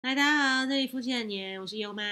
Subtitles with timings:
[0.00, 2.04] 嗨，大家好，这里夫妻的年，我是优妈，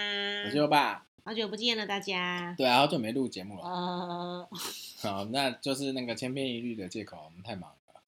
[0.44, 1.06] 我是优爸。
[1.24, 2.52] 好久不见了，大家。
[2.58, 3.62] 对啊，好久没录节目了。
[3.62, 4.48] 呃，
[4.98, 8.00] 好，那就是那个千篇一律的借口，我们太忙了。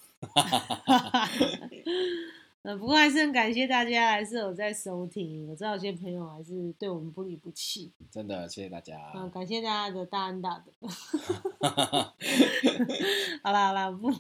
[2.68, 5.48] 呃，不过还是很感谢大家，还是有在收听。
[5.48, 9.10] 我知道有些朋友还是对我们不离不弃，真的谢谢大家。
[9.14, 10.70] 嗯、感谢大家的大恩大德。
[13.42, 14.10] 好啦好啦，不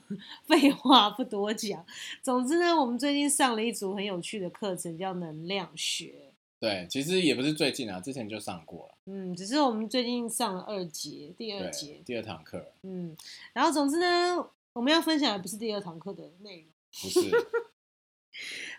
[0.46, 1.84] 废话不多讲。
[2.22, 6.32] 总之呢，我们最近上了一组很有趣的课程，叫能量学。
[6.58, 8.94] 对，其实也不是最近啊，之前就上过了。
[9.04, 12.02] 嗯，只是我们最近上了二节，第二对节，。
[12.06, 13.14] 第二堂课嗯，
[13.52, 14.42] 然后总之呢，
[14.72, 16.70] 我们要分享的不是第二堂课的内容。
[17.02, 17.20] 不是，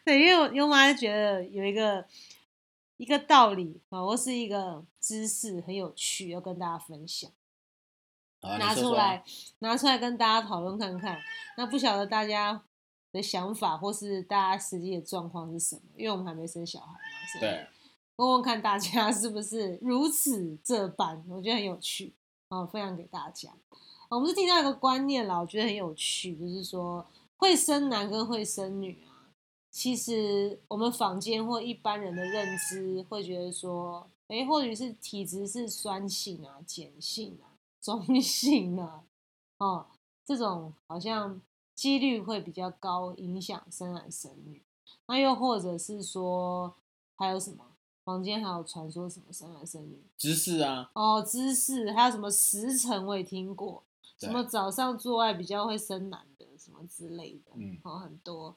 [0.06, 2.06] 对，因为我优妈觉得有一个
[2.98, 7.32] 一个道理啊，或是一个知识很有趣，要跟大家分享，
[8.42, 9.24] 好拿出来
[9.60, 11.20] 拿出来跟大家讨论看看。
[11.58, 12.64] 那不晓得大家
[13.12, 15.82] 的想法或是大家实际的状况是什么？
[15.98, 17.68] 因为我们还没生小孩嘛，对，
[18.18, 22.14] 问问看大家是不是如此这般，我觉得很有趣，
[22.50, 23.50] 哦，分享给大家。
[24.10, 27.06] 我们是听到一个观念啦，我觉得很有趣，就是说
[27.38, 29.09] 会生男跟会生女啊，
[29.72, 39.04] 其实我们坊间或一般人的认知会觉得说，诶，或许是体质是酸性啊、碱性啊、 中性啊，
[39.60, 39.86] 哦，
[40.26, 41.42] 这种好像
[41.76, 44.62] 几率会比较高，影响生男生女。
[45.08, 46.76] 那又或者是说，
[47.16, 47.66] 还有什么？
[48.06, 53.84] 房间还有传说什么生男生女知识啊，哦，姿势还有什么时辰我也听过，
[54.18, 58.56] 什么早上做爱比较会生男的，什么之类的，嗯哦，很多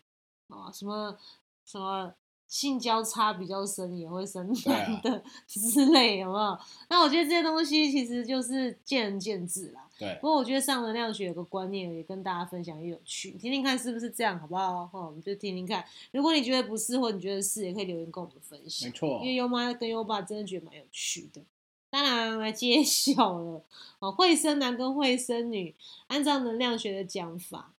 [0.53, 1.17] 哦，什么
[1.64, 2.12] 什么
[2.47, 6.58] 性交叉比较深也会生男的、之类，有没有？
[6.91, 9.89] 那我觉得这些东西其实就是见仁见智啦。
[9.98, 14.86] 对不，过我觉得上能量学有个观念也跟大家分享，也有趣，听听看是不是这样，好不好？
[14.86, 15.84] 哈，我们就听听看。
[16.11, 18.91] 如果你觉得不是，或你觉得是，也可以留言跟我们分享。
[18.91, 21.41] 没错因为优妈跟优爸真的觉得蛮有趣的。
[21.89, 23.62] 当然来揭晓了
[23.98, 25.74] 哦，会生男跟会生女，
[26.08, 27.73] 按照能量学的讲法，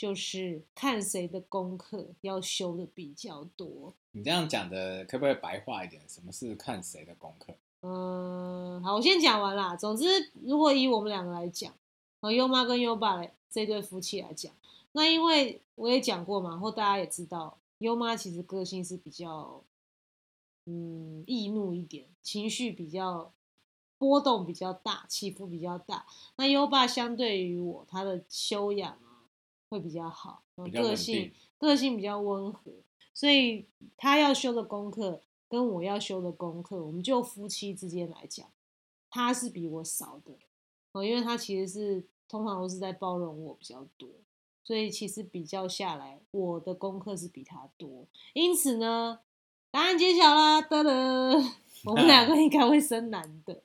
[0.00, 3.92] 就是看谁的功课要修的比较多。
[4.12, 6.00] 你这样讲的可不可以白话一点？
[6.08, 7.54] 什么是看谁的功课？
[7.82, 9.76] 嗯，好，我先讲完啦。
[9.76, 11.74] 总之，如果以我们两个来讲，
[12.22, 14.50] 和优妈跟优爸来这对夫妻来讲，
[14.92, 19.62] 那因为我也讲过嘛，或大家也知道，优妈其实个性是比较，
[20.64, 23.30] 嗯，易怒一点，情绪比较
[23.98, 26.06] 波动比较大，起伏比较大。
[26.36, 29.09] 那优爸相对于我，他的修养啊
[29.70, 30.42] 会比较好，
[30.72, 32.72] 较个性定个性比较温和，
[33.14, 33.66] 所以
[33.96, 38.48] 他要修的功课跟我要修的功课，我们就夫妻之间来讲，
[39.08, 40.32] 他是比我少的，
[40.92, 44.08] 哦，因为他其实是通常都是在包容我比较多，
[44.64, 49.20] 所以其实比较下来，我的功课是比他多，因此呢，
[49.70, 51.52] 答案揭晓啦，噔噔，
[51.86, 53.62] 我们两个应该会生男的，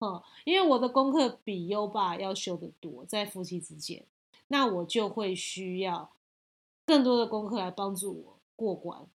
[0.00, 4.04] 哦，因为我的功课比优爸要修的多，在夫妻之间，
[4.48, 6.10] 那我就会需要
[6.84, 9.06] 更多的功课来帮助我过关，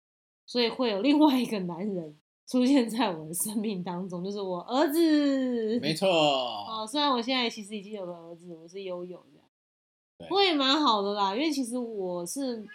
[0.46, 2.16] 所以会有另外一个男人
[2.46, 5.80] 出现在我的生命当中，就是我儿子。
[5.80, 9.46] 没错，哦，虽然我现在其实已经有个儿子，我是悠悠这样，
[10.18, 12.66] 对不过也蛮好的啦，因为其实我是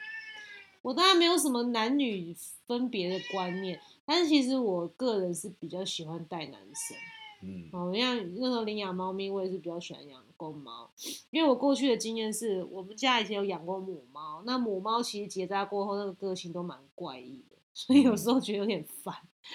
[0.82, 2.36] 我当然没有什么男女
[2.66, 6.98] 分别的观念，但是其实我个人是比较喜欢带男生。
[7.44, 10.90] 嗯，哦，像那时候领养猫咪，我也是比较喜欢养公猫，
[11.32, 19.14] 因为我过去的经验是我们家以前有养过母猫，那母猫其实结扎过后那个个性都蛮怪异的，所以有时候觉得有点烦，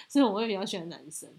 [0.09, 1.33] 所以我会比较喜欢男生。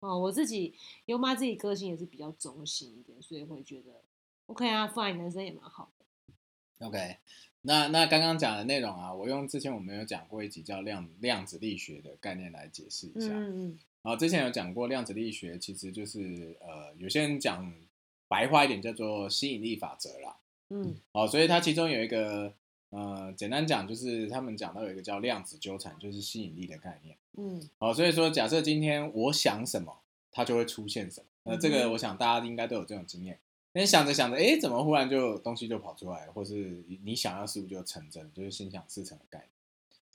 [0.00, 0.74] 哦，我自己
[1.06, 4.02] 优妈自己个性也是比较中性一点，所以会觉得
[4.46, 6.86] OK 啊，fine，男生也蛮好的。
[6.86, 7.16] OK，
[7.62, 13.28] 那那刚刚讲的内容啊，我用之前我们有讲过一集叫量量子力学的概念来解释一下。
[13.28, 17.72] 嗯嗯然后之前有讲过量子力学，其实就是呃，有些人讲
[18.32, 20.38] 白话一点叫做吸引力法则啦。
[20.70, 22.54] 嗯哦，所以它其中有一个
[22.88, 27.14] 呃，简单讲就是他们讲到有一个叫量子纠缠，就是吸引力的概念。
[27.36, 29.98] 嗯哦，所以说假设今天我想什么，
[30.30, 31.26] 它就会出现什么。
[31.42, 33.38] 那这嗯个我想大家应该都有这种经验。
[33.74, 39.48] 那你想着想着，哎，怎么忽然就东西就跑出来了，或是你想要事物就成真，就是心想事成的概念。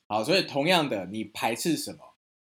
[0.07, 1.99] 好，所以同样的，你排斥什么，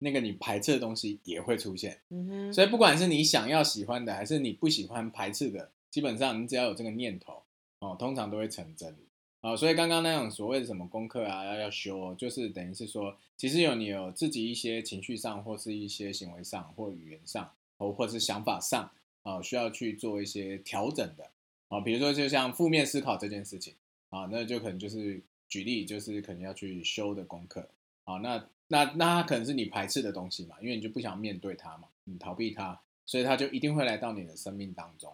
[0.03, 1.99] 那个你排斥的东西也会出现。
[2.09, 7.41] 嗯哼，所以不管是你想要喜欢的，还是你不喜欢排斥的，基本上你只要有这个念头，
[7.79, 8.95] 哦，通常都会成真。
[9.41, 18.89] 啊、所以刚刚那种所谓的什么功课啊，要要修哦，就是等于是说，其实有你有自己一些情绪上，或是一些行为上，或语言上，哦，或是想法上，
[19.23, 21.29] 啊、需要去做一些调整的。
[21.67, 23.73] 啊、比如说就像负面思考这件事情，
[24.11, 27.67] 啊，那就可能就是举例，就是可能要去修的功课。
[28.05, 35.13] 啊，那那那他可能是你排斥的东西嘛，因为你就不想面对它嘛，你逃避它，所以他就一定会来到你的生命当中。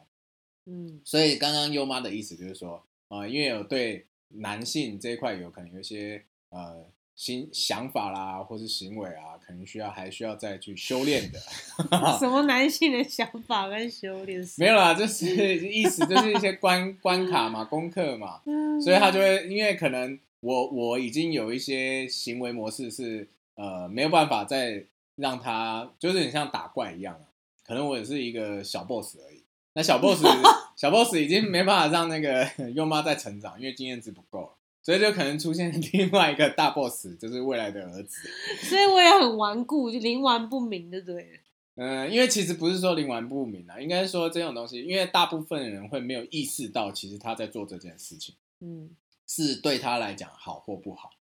[0.65, 6.85] 嗯所以刚刚优妈的意思就是说，呃，因为有对男性这一块有可能有一些呃
[7.15, 11.39] 心想法啦，或是行为啊，可能需要还需要再去修炼的。
[12.17, 14.41] 什么男性的想法跟修炼？
[14.57, 23.27] 没有啦，就 是意思就是一些关关卡嘛，功课嘛，嗯，所以他就会因为可能我我已经有一些行为模式是
[23.59, 24.85] 呃没有办法再
[25.15, 27.27] 让他就是很像打怪一样啊，
[27.67, 29.43] 可能我也是一个小 boss 而已。
[29.73, 30.23] 那小 boss
[30.77, 38.29] 小 boss 已经没办法让那个 优妈再成长，因为经验值不够了，所以就可能出现 另外一个大 boss，就是未来的儿子。
[38.61, 41.39] 所以我也很顽固，就冥顽不明，就对了。
[41.75, 48.89] 嗯，因为其实不是说灵顽不明啊，应该说这种东西，因为大部分人会没有意识到，其实他在做这件事情嗯
[49.27, 51.11] 是对他来讲好或不好。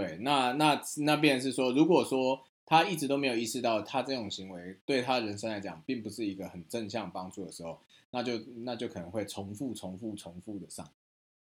[0.00, 7.78] 对，那那那便是说，如果说他一直都没有意识到他这种行为对他人生来讲并不是一个很正向帮助的时候，
[8.10, 10.88] 那就那就可能会重复、重复、重复的上。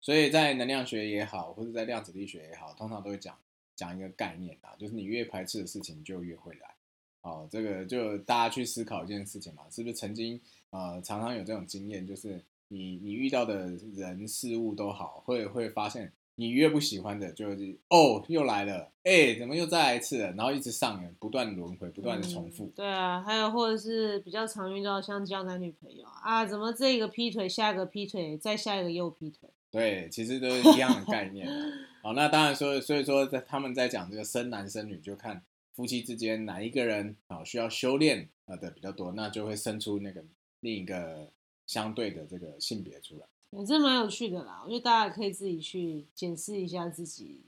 [0.01, 3.39] 所以在能量学也好，或者在量子力学也好，通常都会讲
[3.75, 6.75] 讲一个概念啊，就是你越排斥的事情就越会来。
[7.23, 10.39] 哦，这个就大家去思考一件事情嘛，是不是曾经
[10.71, 22.73] 呃常常有这种经验，就是你你遇到的人事物都好，会会发现你越不喜欢的，就是哦又来了，哎怎么又再来一次了，然后一直上演，不断轮回，不断的重复嗯。
[22.77, 29.49] 对啊，还有或者是比较常遇到像交男女朋友啊，怎么这个劈腿，下一个劈腿，再下一个又劈腿。
[29.71, 31.73] 对，其实都是一样的概念啊。
[32.03, 35.43] 好，那当然说，所以说在他们在讲这个生男生女，就看
[35.75, 40.25] 夫妻之间哪一个人啊需要修炼啊的比较多，那就会生出那个
[40.61, 41.31] 另一个
[41.67, 43.27] 相对的这个性别出来。
[43.59, 47.45] 也这蛮有趣的啦，我觉得大家可以自己去检视一下自己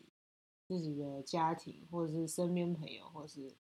[0.67, 3.53] 自己的家庭，或者是身边朋友，或者是，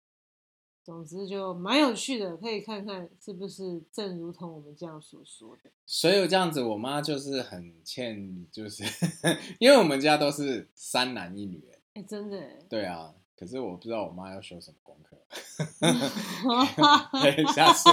[0.85, 5.71] 总之就蛮有趣的，可以看看是不是正如同我们这样所说的。
[5.87, 8.85] 所以这样子，我妈就是很欠，就是
[9.59, 11.63] 因为我们家都是三男一女，
[11.95, 13.15] 哎、真的欸，对啊。
[13.39, 15.15] 可是我不知道我妈要修什么功课，
[17.53, 17.91] 下次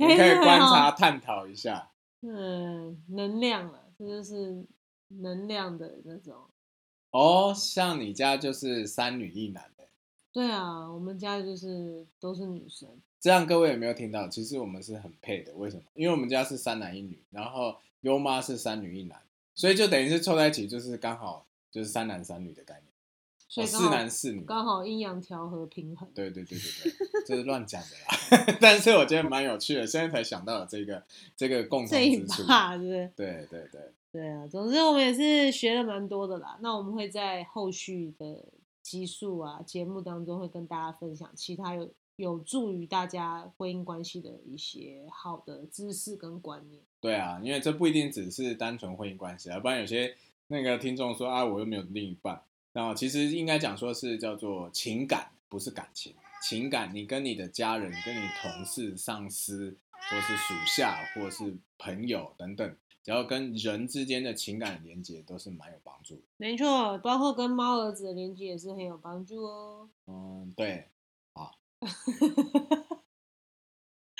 [0.00, 1.92] 你可以观察探讨一下。
[2.22, 4.64] 嗯，能量了，这就是
[5.08, 6.34] 能量的那种。
[7.10, 9.84] 哦，像你家就是三女一男的，
[10.32, 12.88] 对啊，我们家就是都是女生。
[13.20, 14.26] 这样各位有没有听到？
[14.26, 15.82] 其实我们是很配的，为什么？
[15.92, 19.20] 因为我们家是三男一女，然后优妈是三女一男，
[19.54, 22.89] 所以就等于是凑在一起，就是刚好就是三男三女的概念，
[23.50, 24.44] 所以是男是女。
[24.44, 26.08] 刚好阴阳调和平衡。
[26.14, 28.56] 对对对对对，这是乱讲的啦。
[28.62, 31.04] 但是我觉得蛮有趣的，现在才想到了这个
[31.36, 32.46] 这个共同之处。
[32.46, 33.12] 把，对不对？
[33.16, 33.80] 对对对，
[34.12, 36.56] 对啊，总之我们也是学了蛮多的啦。
[36.62, 38.44] 那我们会在后续的
[38.82, 46.80] 集数啊节目当中会跟大家分享其他有有助于大家婚姻关系的一些好的知识跟观念。
[47.00, 50.14] 对啊，因为这不一定只是单纯婚姻关系啊，不然有些
[50.46, 56.14] 那个听众说啊，我又没有另一半，那其实应该讲说是叫做情感，不是感情。
[56.42, 59.76] 情感，你跟你的家人、跟你同事、上司，
[60.10, 66.22] 或是属下，或是朋友等等，只要跟人之间的情感连接，都是蛮有帮助的。
[66.38, 69.90] 没错，包括跟猫儿子的连接也是很有帮助哦。
[70.06, 70.88] 嗯，对，
[71.34, 71.58] 好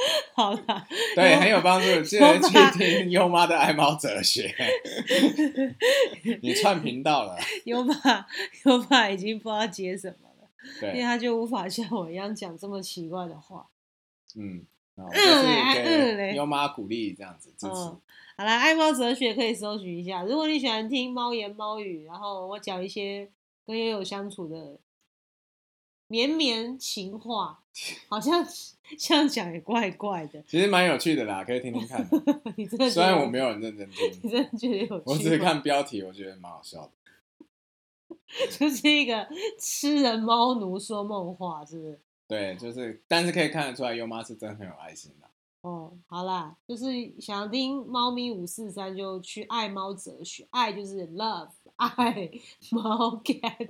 [0.67, 2.01] 啦，对，很有帮助。
[2.03, 4.55] 记得去听优妈的爱猫哲学。
[6.43, 7.95] 你串频道了，优妈，
[8.65, 10.49] 优妈已经不知道接什么了，
[10.83, 13.67] 因为对，他就无法像我一样讲这么奇怪的话。
[14.37, 14.65] 嗯，
[14.97, 17.73] 就是给优妈鼓励这样子支持。
[17.73, 18.01] 嗯
[18.41, 20.23] 好啦，爱猫哲学可以搜寻一下。
[20.23, 23.29] 如果你喜欢听猫言猫语，然后我讲一些
[23.67, 24.79] 跟悠悠相处的
[26.11, 27.63] 绵绵情话，
[28.09, 28.45] 好像
[28.99, 30.43] 这样讲也怪怪的。
[30.43, 32.05] 其实蛮有趣的啦，可以听听看。
[32.59, 35.03] 你真的觉虽然我没有很认真听 你，真的觉得有趣？
[35.07, 36.91] 我只是看标题，我觉得蛮好笑的。
[38.59, 42.01] 就是一个吃人猫奴说梦话，是不是？
[42.27, 45.29] 对，就是，但是可以看得出来，优妈是真的很有爱心的。
[45.63, 46.87] 哦，好啦，就是
[47.21, 52.31] 想要听猫咪五四三就去爱猫哲学，爱就是 love，爱
[52.71, 53.69] 猫 cat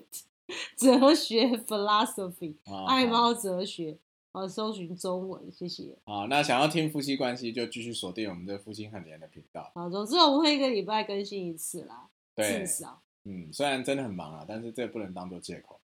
[0.76, 3.98] 哲学 philosophy，啊爱猫哲学，
[4.32, 5.96] 好，搜寻中文，谢谢。
[6.04, 9.70] 好，那想要听夫妻关系，就继续锁定我们的夫妻很连的频道。
[9.74, 15.80] 好，总之我们会一个礼拜更新一次啦，对至，少，嗯，虽然真的很忙啊，但是这不能当做借口。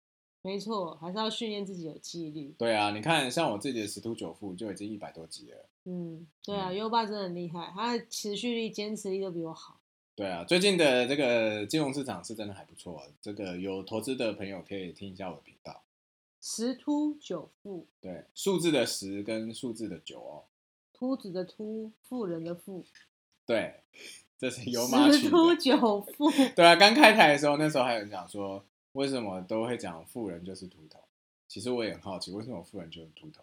[0.43, 2.55] 没错，还是要训练自己有纪律。
[2.57, 5.69] 对啊，你看，像我自己的十突九富就已经一百多集了。
[5.85, 9.80] 嗯，对啊，嗯优爸真的很厉害，他的持续力、坚持力都比我好。
[10.21, 15.83] 对啊，最近的这个金融市场是真的还不错，这个有投资的朋友可以听一下我的频道。
[16.43, 20.45] 十秃九富，对，数字的十跟数字的九哦，
[20.93, 22.85] 秃子的秃，富人的富，
[23.47, 23.77] 对，
[24.37, 25.57] 这是有马取十秃的。
[25.57, 26.31] 九富。
[26.55, 28.63] 对啊，刚开台的时候，那时候还有人讲说，
[28.93, 31.03] 为什么都会讲富人就是秃头？
[31.49, 33.43] 其实我也很好奇，为什么富人就是秃头？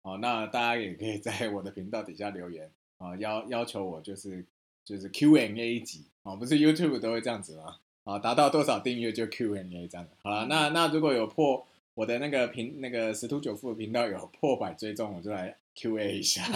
[0.00, 4.46] 哦，那大家也可以在我的频道底下留言啊、要要求我就是
[4.86, 7.76] 就是 Q&A 集哦，不是 YouTube 都会这样子吗？
[8.04, 10.10] 啊、达到多少订阅就 Q&A 这样的。
[10.22, 16.42] 好了，那那如果有破我的那个频那个十突九富的频道有破百追踪，我就来 Q&A 一下。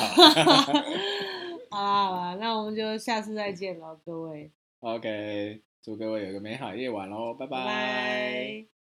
[1.70, 8.77] 好啦好啦，那我们就下次再见喽，各位，OK，祝各位有个美好夜晚喽，拜拜拜。